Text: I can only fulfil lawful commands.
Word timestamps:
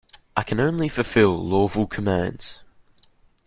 I 0.35 0.41
can 0.41 0.59
only 0.59 0.89
fulfil 0.89 1.35
lawful 1.45 1.85
commands. 1.85 2.63